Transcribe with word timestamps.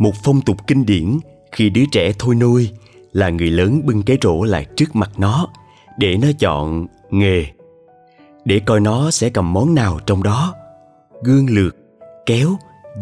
một 0.00 0.14
phong 0.24 0.40
tục 0.40 0.56
kinh 0.66 0.86
điển 0.86 1.18
khi 1.52 1.70
đứa 1.70 1.84
trẻ 1.92 2.12
thôi 2.18 2.34
nuôi 2.34 2.70
là 3.12 3.30
người 3.30 3.50
lớn 3.50 3.80
bưng 3.84 4.02
cái 4.02 4.18
rổ 4.22 4.42
lại 4.42 4.66
trước 4.76 4.96
mặt 4.96 5.10
nó 5.18 5.48
để 5.98 6.16
nó 6.16 6.28
chọn 6.38 6.86
nghề. 7.10 7.44
Để 8.44 8.60
coi 8.66 8.80
nó 8.80 9.10
sẽ 9.10 9.30
cầm 9.30 9.52
món 9.52 9.74
nào 9.74 10.00
trong 10.06 10.22
đó. 10.22 10.54
Gương 11.22 11.50
lược, 11.50 11.76
kéo, 12.26 12.56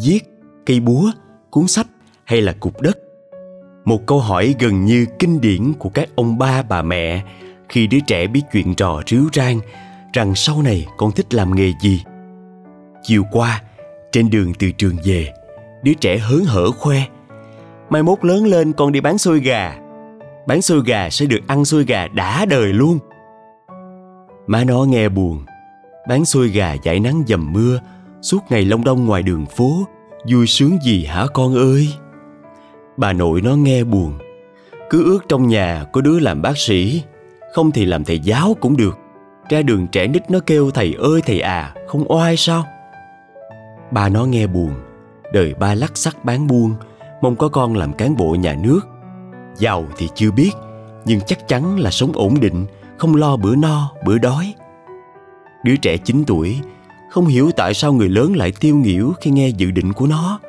viết, 0.04 0.20
cây 0.66 0.80
búa, 0.80 1.10
cuốn 1.50 1.66
sách 1.66 1.86
hay 2.24 2.40
là 2.40 2.52
cục 2.60 2.80
đất. 2.80 2.98
Một 3.84 4.06
câu 4.06 4.20
hỏi 4.20 4.54
gần 4.58 4.84
như 4.84 5.06
kinh 5.18 5.40
điển 5.40 5.72
của 5.72 5.88
các 5.88 6.08
ông 6.14 6.38
ba, 6.38 6.62
bà 6.62 6.82
mẹ 6.82 7.24
khi 7.68 7.86
đứa 7.86 8.00
trẻ 8.06 8.26
biết 8.26 8.42
chuyện 8.52 8.74
trò 8.74 9.02
ríu 9.06 9.28
rang 9.32 9.60
rằng 10.12 10.34
sau 10.34 10.62
này 10.62 10.86
con 10.96 11.12
thích 11.12 11.34
làm 11.34 11.54
nghề 11.54 11.72
gì. 11.82 12.02
Chiều 13.02 13.24
qua, 13.32 13.62
trên 14.12 14.30
đường 14.30 14.52
từ 14.58 14.70
trường 14.70 14.96
về 15.04 15.32
đứa 15.82 15.94
trẻ 15.94 16.18
hớn 16.18 16.44
hở 16.44 16.70
khoe. 16.70 16.98
Mai 17.90 18.02
mốt 18.02 18.24
lớn 18.24 18.46
lên 18.46 18.72
con 18.72 18.92
đi 18.92 19.00
bán 19.00 19.18
xôi 19.18 19.40
gà. 19.40 19.78
Bán 20.46 20.62
xôi 20.62 20.82
gà 20.86 21.10
sẽ 21.10 21.26
được 21.26 21.40
ăn 21.46 21.64
xôi 21.64 21.84
gà 21.84 22.08
đã 22.08 22.44
đời 22.44 22.72
luôn. 22.72 22.98
Má 24.46 24.64
nó 24.64 24.84
nghe 24.84 25.08
buồn. 25.08 25.44
Bán 26.08 26.24
xôi 26.24 26.48
gà 26.48 26.72
giải 26.72 27.00
nắng 27.00 27.22
dầm 27.26 27.52
mưa, 27.52 27.80
suốt 28.22 28.38
ngày 28.50 28.64
lông 28.64 28.84
đông 28.84 29.04
ngoài 29.04 29.22
đường 29.22 29.46
phố, 29.46 29.84
vui 30.30 30.46
sướng 30.46 30.78
gì 30.82 31.04
hả 31.04 31.26
con 31.34 31.54
ơi? 31.54 31.88
Bà 32.96 33.12
nội 33.12 33.40
nó 33.40 33.56
nghe 33.56 33.84
buồn. 33.84 34.18
Cứ 34.90 35.04
ước 35.04 35.24
trong 35.28 35.48
nhà 35.48 35.84
có 35.92 36.00
đứa 36.00 36.18
làm 36.18 36.42
bác 36.42 36.58
sĩ. 36.58 37.02
Không 37.52 37.70
thì 37.70 37.84
làm 37.84 38.04
thầy 38.04 38.18
giáo 38.18 38.56
cũng 38.60 38.76
được. 38.76 38.98
Ra 39.48 39.62
đường 39.62 39.86
trẻ 39.86 40.06
nít 40.06 40.30
nó 40.30 40.38
kêu, 40.46 40.70
thầy 40.70 40.94
ơi, 40.98 41.20
thầy 41.26 41.40
à 41.40 41.74
không 41.86 42.04
oai 42.12 42.36
sao? 42.36 42.64
Bà 43.90 44.08
nó 44.08 44.24
nghe 44.24 44.46
buồn 44.46 44.70
đời 45.32 45.54
ba 45.54 45.74
lắc 45.74 45.96
sắc 45.96 46.24
bán 46.24 46.46
buôn, 46.46 46.74
mong 47.22 47.36
có 47.36 47.48
con 47.48 47.76
làm 47.76 47.92
cán 47.92 48.16
bộ 48.16 48.34
nhà 48.34 48.56
nước. 48.62 48.80
Giàu 49.58 49.86
thì 49.96 50.08
chưa 50.14 50.30
biết, 50.30 50.50
nhưng 51.04 51.20
chắc 51.20 51.48
chắn 51.48 51.78
là 51.78 51.90
sống 51.90 52.12
ổn 52.14 52.40
định, 52.40 52.66
không 52.98 53.16
lo 53.16 53.36
bữa 53.36 53.56
no, 53.56 53.92
bữa 54.06 54.18
đói. 54.18 54.54
Đứa 55.64 55.76
trẻ 55.76 55.96
9 55.96 56.24
tuổi, 56.26 56.60
không 57.10 57.26
hiểu 57.26 57.50
tại 57.56 57.74
sao 57.74 57.92
người 57.92 58.08
lớn 58.08 58.36
lại 58.36 58.52
tiêu 58.60 58.76
nghỉu 58.76 59.12
khi 59.20 59.30
nghe 59.30 59.48
dự 59.48 59.70
định 59.70 59.92
của 59.92 60.06
nó. 60.06 60.40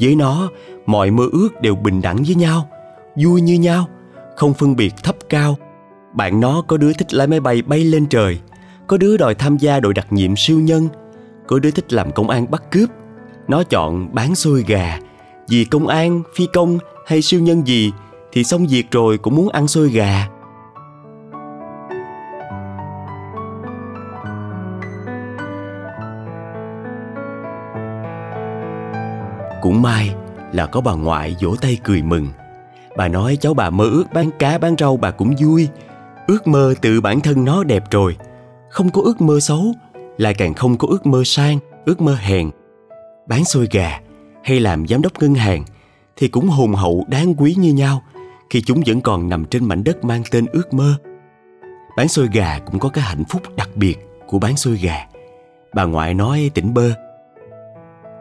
Với 0.00 0.14
nó, 0.14 0.50
mọi 0.86 1.10
mơ 1.10 1.24
ước 1.32 1.48
đều 1.60 1.76
bình 1.76 2.02
đẳng 2.02 2.16
với 2.26 2.34
nhau, 2.34 2.68
vui 3.16 3.40
như 3.40 3.54
nhau, 3.54 3.88
không 4.36 4.54
phân 4.54 4.76
biệt 4.76 4.94
thấp 5.02 5.16
cao. 5.28 5.56
Bạn 6.14 6.40
nó 6.40 6.62
có 6.66 6.76
đứa 6.76 6.92
thích 6.92 7.14
lái 7.14 7.26
máy 7.26 7.40
bay 7.40 7.62
bay 7.62 7.84
lên 7.84 8.06
trời, 8.06 8.38
có 8.86 8.96
đứa 8.96 9.16
đòi 9.16 9.34
tham 9.34 9.56
gia 9.56 9.80
đội 9.80 9.94
đặc 9.94 10.06
nhiệm 10.12 10.36
siêu 10.36 10.60
nhân, 10.60 10.88
có 11.46 11.58
đứa 11.58 11.70
thích 11.70 11.92
làm 11.92 12.12
công 12.12 12.30
an 12.30 12.50
bắt 12.50 12.62
cướp 12.70 12.90
nó 13.48 13.62
chọn 13.62 14.14
bán 14.14 14.34
xôi 14.34 14.64
gà. 14.66 14.98
Vì 15.48 15.64
công 15.64 15.86
an, 15.86 16.22
phi 16.36 16.46
công 16.52 16.78
hay 17.06 17.22
siêu 17.22 17.40
nhân 17.40 17.66
gì 17.66 17.92
thì 18.32 18.44
xong 18.44 18.66
việc 18.66 18.90
rồi 18.90 19.18
cũng 19.18 19.36
muốn 19.36 19.48
ăn 19.48 19.68
xôi 19.68 19.88
gà. 19.90 20.28
Cũng 29.62 29.82
may 29.82 30.14
là 30.52 30.66
có 30.66 30.80
bà 30.80 30.92
ngoại 30.92 31.36
vỗ 31.42 31.54
tay 31.60 31.78
cười 31.84 32.02
mừng. 32.02 32.28
Bà 32.96 33.08
nói 33.08 33.36
cháu 33.40 33.54
bà 33.54 33.70
mơ 33.70 33.84
ước 33.84 34.04
bán 34.14 34.30
cá, 34.38 34.58
bán 34.58 34.74
rau 34.78 34.96
bà 34.96 35.10
cũng 35.10 35.34
vui. 35.40 35.68
Ước 36.26 36.46
mơ 36.46 36.74
tự 36.80 37.00
bản 37.00 37.20
thân 37.20 37.44
nó 37.44 37.64
đẹp 37.64 37.84
rồi. 37.90 38.16
Không 38.70 38.90
có 38.90 39.02
ước 39.04 39.20
mơ 39.20 39.40
xấu, 39.40 39.74
lại 40.18 40.34
càng 40.34 40.54
không 40.54 40.78
có 40.78 40.88
ước 40.90 41.06
mơ 41.06 41.22
sang, 41.24 41.58
ước 41.84 42.00
mơ 42.00 42.14
hèn 42.14 42.50
bán 43.28 43.44
xôi 43.44 43.68
gà 43.70 44.00
hay 44.44 44.60
làm 44.60 44.86
giám 44.86 45.02
đốc 45.02 45.22
ngân 45.22 45.34
hàng 45.34 45.64
thì 46.16 46.28
cũng 46.28 46.48
hùng 46.48 46.74
hậu 46.74 47.04
đáng 47.08 47.34
quý 47.34 47.54
như 47.58 47.72
nhau 47.72 48.02
khi 48.50 48.60
chúng 48.60 48.82
vẫn 48.86 49.00
còn 49.00 49.28
nằm 49.28 49.44
trên 49.44 49.64
mảnh 49.64 49.84
đất 49.84 50.04
mang 50.04 50.22
tên 50.30 50.46
ước 50.52 50.74
mơ. 50.74 50.94
Bán 51.96 52.08
xôi 52.08 52.28
gà 52.32 52.58
cũng 52.58 52.78
có 52.78 52.88
cái 52.88 53.04
hạnh 53.04 53.24
phúc 53.28 53.42
đặc 53.56 53.68
biệt 53.74 53.96
của 54.26 54.38
bán 54.38 54.56
xôi 54.56 54.76
gà. 54.82 55.06
Bà 55.74 55.84
ngoại 55.84 56.14
nói 56.14 56.50
tỉnh 56.54 56.74
bơ, 56.74 56.90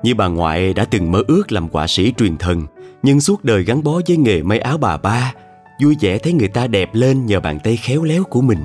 như 0.03 0.15
bà 0.15 0.27
ngoại 0.27 0.73
đã 0.73 0.85
từng 0.85 1.11
mơ 1.11 1.23
ước 1.27 1.51
làm 1.51 1.67
họa 1.71 1.87
sĩ 1.87 2.13
truyền 2.17 2.37
thần, 2.37 2.65
nhưng 3.03 3.21
suốt 3.21 3.43
đời 3.43 3.63
gắn 3.63 3.83
bó 3.83 4.01
với 4.07 4.17
nghề 4.17 4.43
may 4.43 4.59
áo 4.59 4.77
bà 4.77 4.97
ba, 4.97 5.33
vui 5.83 5.95
vẻ 6.01 6.17
thấy 6.17 6.33
người 6.33 6.47
ta 6.47 6.67
đẹp 6.67 6.89
lên 6.93 7.25
nhờ 7.25 7.39
bàn 7.39 7.59
tay 7.63 7.77
khéo 7.77 8.03
léo 8.03 8.23
của 8.23 8.41
mình. 8.41 8.59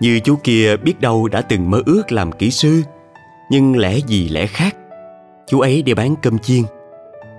Như 0.00 0.20
chú 0.20 0.36
kia 0.44 0.76
biết 0.76 1.00
đâu 1.00 1.28
đã 1.28 1.40
từng 1.40 1.70
mơ 1.70 1.82
ước 1.86 2.12
làm 2.12 2.32
kỹ 2.32 2.50
sư, 2.50 2.82
nhưng 3.50 3.76
lẽ 3.76 3.98
gì 4.06 4.28
lẽ 4.28 4.46
khác? 4.46 4.76
Chú 5.48 5.60
ấy 5.60 5.82
đi 5.82 5.94
bán 5.94 6.14
cơm 6.22 6.38
chiên. 6.38 6.62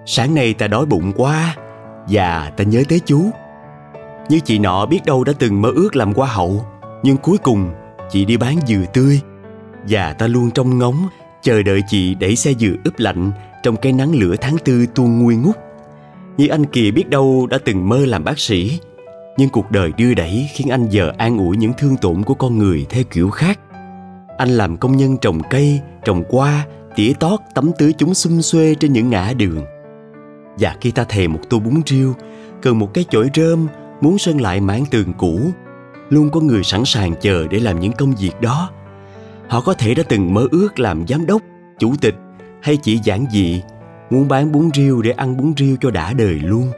Sáng 0.05 0.35
nay 0.35 0.53
ta 0.53 0.67
đói 0.67 0.85
bụng 0.85 1.11
quá 1.15 1.55
và 2.07 2.51
ta 2.57 2.63
nhớ 2.63 2.83
tới 2.89 2.99
chú. 3.05 3.29
Như 4.29 4.39
chị 4.39 4.59
nọ 4.59 4.85
biết 4.85 4.99
đâu 5.05 5.23
đã 5.23 5.33
từng 5.39 5.61
mơ 5.61 5.71
ước 5.75 5.95
làm 5.95 6.13
hoa 6.13 6.27
hậu 6.27 6.65
nhưng 7.03 7.17
cuối 7.17 7.37
cùng 7.37 7.71
chị 8.09 8.25
đi 8.25 8.37
bán 8.37 8.59
dừa 8.67 8.85
tươi. 8.93 9.21
Và 9.89 10.13
ta 10.13 10.27
luôn 10.27 10.51
trông 10.51 10.77
ngóng 10.77 11.07
chờ 11.41 11.63
đợi 11.63 11.81
chị 11.87 12.15
đẩy 12.15 12.35
xe 12.35 12.53
dừa 12.53 12.73
ướp 12.83 12.93
lạnh 12.99 13.31
trong 13.63 13.75
cái 13.75 13.93
nắng 13.93 14.11
lửa 14.15 14.35
tháng 14.41 14.57
tư 14.57 14.85
tuôn 14.95 15.19
nguôi 15.19 15.35
ngút. 15.35 15.55
Như 16.37 16.47
anh 16.47 16.65
Kỳ 16.65 16.91
biết 16.91 17.09
đâu 17.09 17.47
đã 17.49 17.57
từng 17.65 17.89
mơ 17.89 18.05
làm 18.05 18.23
bác 18.23 18.39
sĩ 18.39 18.79
Nhưng 19.37 19.49
cuộc 19.49 19.71
đời 19.71 19.91
đưa 19.97 20.13
đẩy 20.13 20.49
khiến 20.53 20.69
anh 20.69 20.89
giờ 20.89 21.11
an 21.17 21.37
ủi 21.37 21.57
những 21.57 21.73
thương 21.77 21.97
tổn 21.97 22.23
của 22.23 22.33
con 22.33 22.57
người 22.57 22.85
theo 22.89 23.03
kiểu 23.11 23.29
khác. 23.29 23.59
Anh 24.37 24.49
làm 24.49 24.77
công 24.77 24.97
nhân 24.97 25.17
trồng 25.17 25.41
cây, 25.49 25.79
trồng 26.05 26.23
hoa, 26.29 26.65
tỉa 26.99 27.13
tót 27.19 27.39
tắm 27.55 27.71
tưới 27.77 27.93
chúng 27.97 28.13
xum 28.13 28.39
xuê 28.39 28.75
trên 28.75 28.93
những 28.93 29.09
ngã 29.09 29.33
đường. 29.37 29.65
Và 30.59 30.75
khi 30.81 30.91
ta 30.91 31.03
thèm 31.03 31.33
một 31.33 31.39
tô 31.49 31.59
bún 31.59 31.81
riêu, 31.85 32.13
cần 32.61 32.79
một 32.79 32.93
cái 32.93 33.05
chổi 33.09 33.29
rơm, 33.35 33.67
muốn 34.01 34.17
sơn 34.17 34.41
lại 34.41 34.61
mảng 34.61 34.85
tường 34.91 35.13
cũ 35.17 35.39
Luôn 36.09 36.29
có 36.29 36.39
người 36.39 36.63
sẵn 36.63 36.85
sàng 36.85 37.13
chờ 37.21 37.47
để 37.47 37.59
làm 37.59 37.79
những 37.79 37.91
công 37.91 38.13
việc 38.15 38.31
đó. 38.41 38.69
Họ 39.47 39.61
có 39.61 39.73
thể 39.73 39.93
đã 39.93 40.03
từng 40.09 40.33
mơ 40.33 40.47
ước 40.51 40.79
làm 40.79 41.07
giám 41.07 41.25
đốc, 41.25 41.41
chủ 41.79 41.93
tịch 42.01 42.15
hay 42.61 42.77
chỉ 42.77 42.99
giảng 43.05 43.25
dị 43.31 43.61
muốn 44.09 44.27
bán 44.27 44.51
bún 44.51 44.69
riêu 44.73 45.01
để 45.01 45.11
ăn 45.11 45.37
bún 45.37 45.53
riêu 45.57 45.75
cho 45.81 45.91
đã 45.91 46.13
đời 46.13 46.33
luôn. 46.33 46.71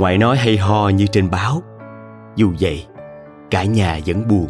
Ngoại 0.00 0.18
nói 0.18 0.36
hay 0.36 0.56
ho 0.56 0.88
như 0.88 1.06
trên 1.06 1.30
báo, 1.30 1.62
dù 2.36 2.52
vậy, 2.60 2.86
cả 3.50 3.64
nhà 3.64 3.98
vẫn 4.06 4.28
buồn. 4.28 4.48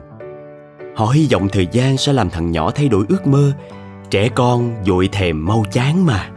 Họ 0.97 1.07
hy 1.07 1.29
vọng 1.33 1.49
thời 1.53 1.69
gian 1.73 1.97
sẽ 1.97 2.13
làm 2.13 2.31
thằng 2.31 2.51
nhỏ 2.51 2.71
thay 2.71 2.89
đổi 2.89 3.05
ước 3.09 3.27
mơ, 3.27 3.53
trẻ 4.11 4.29
con 4.29 4.75
dội 4.87 5.09
thèm 5.13 5.47
mau 5.47 5.65
chán 5.73 6.07
mà. 6.07 6.31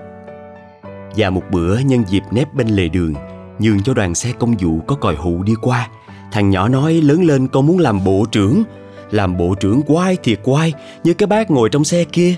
Và 1.16 1.30
một 1.30 1.44
bữa, 1.52 1.80
nhân 1.80 2.04
dịp 2.08 2.24
nép 2.32 2.54
bên 2.54 2.68
lề 2.68 2.88
đường, 2.88 3.14
nhường 3.60 3.84
cho 3.84 3.94
đoàn 3.94 4.16
xe 4.16 4.32
công 4.40 4.56
vụ 4.60 4.80
có 4.88 4.96
còi 4.96 5.16
hụ 5.16 5.44
đi 5.44 5.54
qua, 5.62 5.88
Thằng 6.32 6.50
nhỏ 6.50 6.68
nói 6.68 6.94
lớn 6.94 7.24
lên 7.24 7.48
con 7.48 7.68
muốn 7.68 7.80
làm 7.80 8.04
bộ 8.04 8.26
trưởng, 8.32 8.64
Làm 9.12 9.38
bộ 9.38 9.56
trưởng 9.60 9.82
quai 9.82 10.18
thiệt 10.24 10.40
quai 10.44 10.74
Như 11.04 11.14
cái 11.14 11.28
bác 11.28 11.52
ngồi 11.52 11.70
trong 11.70 11.84
xe 11.84 12.04
kia. 12.04 12.36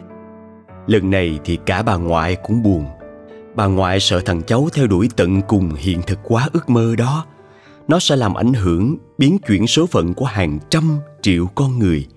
Lần 0.87 1.09
này 1.09 1.39
thì 1.45 1.57
cả 1.65 1.83
bà 1.83 1.95
ngoại 1.95 2.35
cũng 2.35 2.63
buồn. 2.63 2.85
Bà 3.55 3.65
ngoại 3.65 3.99
sợ 3.99 4.21
thằng 4.25 4.41
cháu 4.47 4.69
theo 4.73 4.87
đuổi 4.87 5.09
tận 5.15 5.41
cùng 5.41 5.71
hiện 5.77 6.01
thực 6.07 6.19
quá 6.23 6.49
ước 6.53 6.69
mơ 6.69 6.95
đó. 6.95 7.25
Nó 7.87 7.99
sẽ 7.99 8.15
làm 8.15 8.33
ảnh 8.33 8.53
hưởng 8.53 8.97
biến 9.17 9.37
chuyển 9.47 9.67
số 9.67 9.85
phận 9.85 10.13
của 10.13 10.25
hàng 10.25 10.59
trăm 10.69 10.97
triệu 11.21 11.45
con 11.55 11.79
người. 11.79 12.07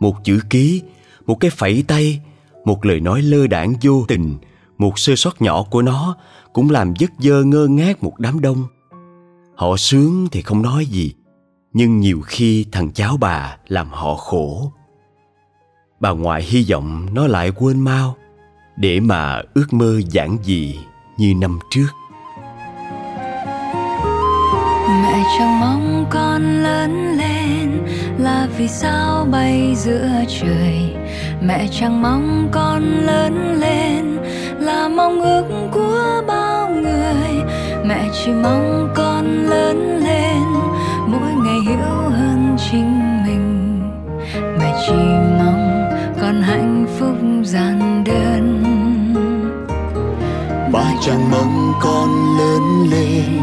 Một 0.00 0.24
chữ 0.24 0.40
ký, 0.50 0.82
một 1.28 1.40
cái 1.40 1.50
phẩy 1.50 1.84
tay 1.88 2.20
Một 2.64 2.86
lời 2.86 3.00
nói 3.00 3.22
lơ 3.22 3.46
đảng 3.46 3.74
vô 3.82 4.04
tình 4.08 4.36
Một 4.78 4.98
sơ 4.98 5.16
sót 5.16 5.42
nhỏ 5.42 5.62
của 5.62 5.82
nó 5.82 6.16
Cũng 6.52 6.70
làm 6.70 6.94
dứt 6.98 7.10
dơ 7.18 7.44
ngơ 7.44 7.66
ngác 7.66 8.02
một 8.02 8.18
đám 8.18 8.40
đông. 8.40 8.64
Họ 9.54 9.76
sướng 9.76 10.28
thì 10.32 10.42
không 10.42 10.62
nói 10.62 10.86
gì 10.86 11.14
Nhưng 11.72 12.00
nhiều 12.00 12.20
khi 12.26 12.66
thằng 12.72 12.92
cháu 12.92 13.16
bà 13.16 13.56
làm 13.68 13.88
họ 13.90 14.14
khổ. 14.14 14.72
Bà 16.00 16.10
ngoại 16.10 16.42
hy 16.42 16.66
vọng 16.70 17.06
nó 17.12 17.26
lại 17.26 17.50
quên 17.50 17.80
mau. 17.80 18.16
Để 18.80 19.00
mà 19.00 19.40
ước 19.54 19.72
mơ 19.72 20.00
giản 20.10 20.36
dị 20.42 20.78
như 21.16 21.34
năm 21.40 21.58
trước. 21.70 21.86
Mẹ 25.02 25.24
chẳng 25.38 25.60
mong 25.60 26.06
con 26.10 26.62
lớn 26.62 27.18
lên 27.18 27.86
Là 28.18 28.48
vì 28.58 28.68
sao 28.68 29.26
bay 29.30 29.74
giữa 29.76 30.08
trời? 30.28 30.94
Mẹ 31.42 31.68
chẳng 31.72 32.02
mong 32.02 32.48
con 32.52 32.82
lớn 32.82 33.56
lên 33.60 34.18
Là 34.60 34.88
mong 34.88 35.20
ước 35.20 35.44
của 35.72 36.22
bao 36.26 36.70
người. 36.70 37.44
Mẹ 37.84 38.08
chỉ 38.12 38.32
mong 38.32 38.92
con 38.94 39.46
lớn 39.46 40.00
lên, 40.04 40.42
mỗi 41.06 41.32
ngày 41.44 41.60
hiểu 41.66 42.10
hơn 42.10 42.56
chính 42.70 42.98
mình 42.98 43.17
chẳng 51.08 51.30
mong 51.30 51.72
con 51.80 52.38
lớn 52.38 52.90
lên, 52.90 53.40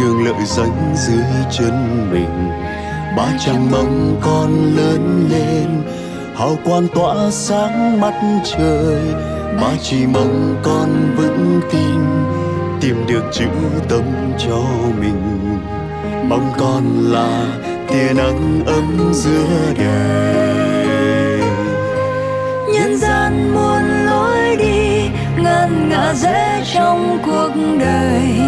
đường 0.00 0.24
lợi 0.24 0.44
danh 0.44 0.94
dưới 0.94 1.24
chân 1.50 2.08
mình. 2.12 2.50
Ba 3.16 3.26
chẳng 3.46 3.70
mong 3.70 4.20
con 4.20 4.76
lớn 4.76 5.28
lên, 5.30 5.82
hào 6.36 6.58
quang 6.64 6.88
tỏa 6.94 7.30
sáng 7.30 8.00
mắt 8.00 8.14
trời. 8.44 9.00
Ba 9.60 9.68
chỉ 9.82 10.06
mong 10.06 10.56
con 10.62 11.14
vững 11.16 11.60
tin, 11.72 12.00
tìm 12.80 13.06
được 13.08 13.24
chữ 13.32 13.48
tâm 13.88 14.32
cho 14.38 14.58
mình. 15.00 15.58
Mong 16.28 16.52
con 16.58 16.84
là 17.12 17.46
tia 17.88 18.14
nắng 18.14 18.62
ấm 18.66 19.10
giữa 19.12 19.72
đời. 19.78 21.40
Nhân 22.74 22.96
gian 22.96 23.54
muôn 23.54 23.85
đi 25.64 25.86
ngã 25.88 26.14
dễ 26.14 26.62
trong 26.74 27.18
cuộc 27.26 27.50
đời. 27.80 28.40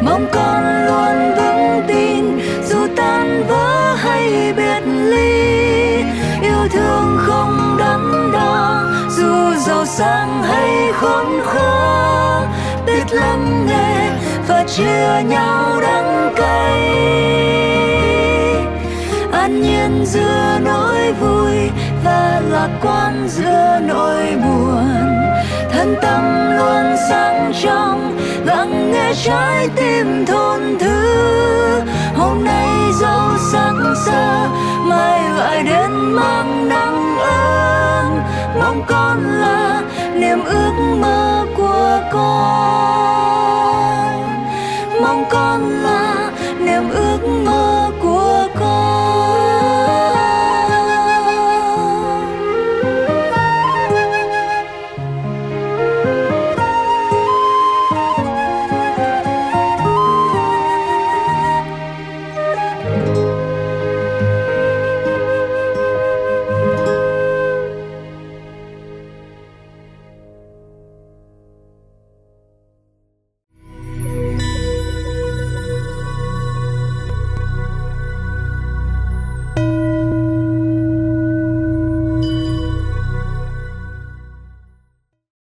Mong 0.00 0.26
con 0.32 0.86
luôn 0.86 1.34
vững 1.36 1.82
tin, 1.88 2.38
dù 2.68 2.86
tan 2.96 3.46
vỡ 3.48 3.94
hay 3.94 4.52
biệt 4.56 4.80
ly. 4.86 6.04
Yêu 6.42 6.68
thương 6.72 7.18
không 7.26 7.76
đắn 7.78 8.32
đo, 8.32 8.84
dù 9.10 9.54
giàu 9.66 9.86
sang 9.86 10.42
hay 10.42 10.92
khốn 10.92 11.26
khó. 11.44 12.42
Biết 12.86 13.12
lắng 13.12 13.66
nghe 13.66 14.10
và 14.48 14.64
chia 14.66 15.22
nhau 15.28 15.80
đắng 15.80 16.32
cay. 16.36 16.90
An 19.32 19.62
nhiên 19.62 20.04
giữa 20.06 20.58
nỗi 20.64 21.12
vui 21.12 21.70
và 22.04 22.42
lạc 22.50 22.70
quan 22.82 23.28
giữa 23.28 23.78
nỗi 23.86 24.36
buồn 24.42 24.65
tâm 26.16 26.50
luôn 26.56 26.96
sáng 27.08 27.52
trong 27.62 28.18
lắng 28.44 28.92
nghe 28.92 29.12
trái 29.24 29.68
tim 29.76 30.26
thôn 30.26 30.60
thứ 30.80 31.80
hôm 32.16 32.44
nay 32.44 32.68
dẫu 33.00 33.30
sáng 33.52 33.94
xa, 34.06 34.48
mai 34.84 35.30
lại 35.30 35.62
đến 35.62 35.90
mang 35.90 36.68
nắng 36.68 37.18
ấm. 37.18 38.20
Mong 38.60 38.82
con 38.86 39.22
là 39.40 39.82
niềm 40.14 40.44
ước 40.44 40.72
mơ 41.00 41.46
của 41.56 42.00
con. 42.12 43.36
Mong 45.02 45.24
con 45.30 45.55